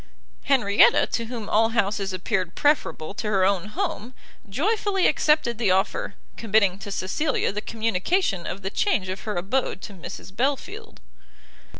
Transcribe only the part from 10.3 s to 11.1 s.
Belfield.